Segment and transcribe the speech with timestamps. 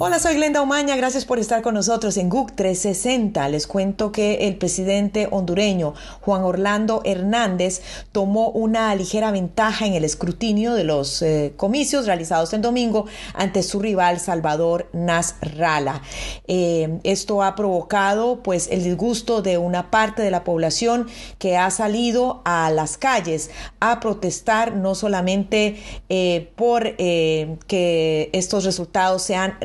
[0.00, 3.48] Hola, soy Glenda Umaña, gracias por estar con nosotros en GUC 360.
[3.48, 7.82] Les cuento que el presidente hondureño Juan Orlando Hernández
[8.12, 13.64] tomó una ligera ventaja en el escrutinio de los eh, comicios realizados el domingo ante
[13.64, 16.00] su rival Salvador Nasralla.
[16.46, 21.08] Eh, esto ha provocado pues el disgusto de una parte de la población
[21.40, 29.22] que ha salido a las calles a protestar no solamente eh, por que estos resultados
[29.22, 29.56] sean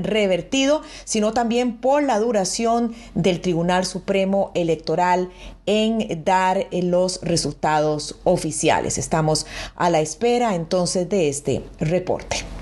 [1.06, 5.30] sino también por la duración del Tribunal Supremo Electoral
[5.66, 8.98] en dar los resultados oficiales.
[8.98, 9.46] Estamos
[9.76, 12.53] a la espera entonces de este reporte.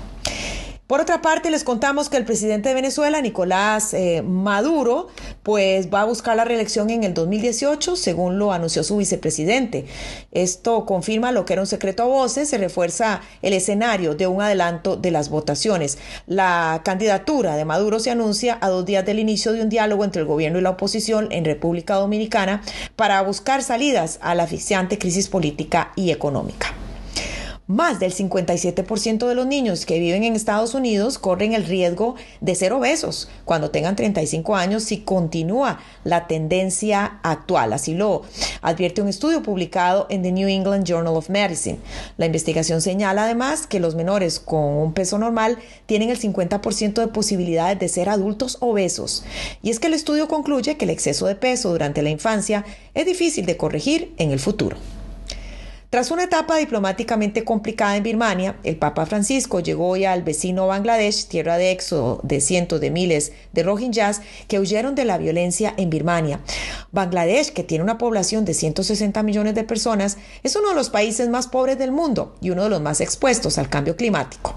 [0.92, 5.08] Por otra parte, les contamos que el presidente de Venezuela, Nicolás eh, Maduro,
[5.42, 9.86] pues va a buscar la reelección en el 2018, según lo anunció su vicepresidente.
[10.32, 14.42] Esto confirma lo que era un secreto a voces, se refuerza el escenario de un
[14.42, 15.96] adelanto de las votaciones.
[16.26, 20.20] La candidatura de Maduro se anuncia a dos días del inicio de un diálogo entre
[20.20, 22.60] el gobierno y la oposición en República Dominicana
[22.96, 26.81] para buscar salidas a la asfixiante crisis política y económica.
[27.72, 32.54] Más del 57% de los niños que viven en Estados Unidos corren el riesgo de
[32.54, 37.72] ser obesos cuando tengan 35 años si continúa la tendencia actual.
[37.72, 38.24] Así lo
[38.60, 41.78] advierte un estudio publicado en The New England Journal of Medicine.
[42.18, 45.56] La investigación señala además que los menores con un peso normal
[45.86, 49.24] tienen el 50% de posibilidades de ser adultos obesos.
[49.62, 53.06] Y es que el estudio concluye que el exceso de peso durante la infancia es
[53.06, 54.76] difícil de corregir en el futuro.
[55.92, 61.26] Tras una etapa diplomáticamente complicada en Birmania, el Papa Francisco llegó hoy al vecino Bangladesh,
[61.26, 65.90] tierra de éxodo de cientos de miles de rohingyas que huyeron de la violencia en
[65.90, 66.40] Birmania.
[66.92, 71.28] Bangladesh, que tiene una población de 160 millones de personas, es uno de los países
[71.28, 74.56] más pobres del mundo y uno de los más expuestos al cambio climático.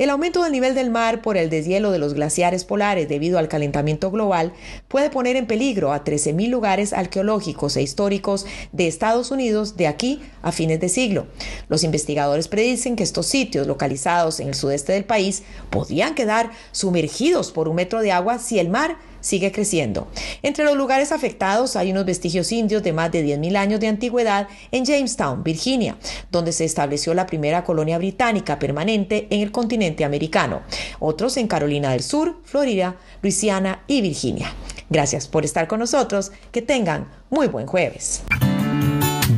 [0.00, 3.48] El aumento del nivel del mar por el deshielo de los glaciares polares debido al
[3.48, 4.54] calentamiento global
[4.90, 10.20] puede poner en peligro a 13.000 lugares arqueológicos e históricos de Estados Unidos de aquí
[10.42, 11.28] a fines de siglo.
[11.68, 17.52] Los investigadores predicen que estos sitios localizados en el sudeste del país podrían quedar sumergidos
[17.52, 20.08] por un metro de agua si el mar sigue creciendo.
[20.42, 24.48] Entre los lugares afectados hay unos vestigios indios de más de 10.000 años de antigüedad
[24.72, 25.96] en Jamestown, Virginia,
[26.32, 30.62] donde se estableció la primera colonia británica permanente en el continente americano.
[30.98, 34.52] Otros en Carolina del Sur, Florida, Luisiana y Virginia.
[34.90, 36.32] Gracias por estar con nosotros.
[36.52, 38.22] Que tengan muy buen jueves.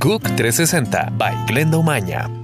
[0.01, 2.42] GUC 360 by Glenda.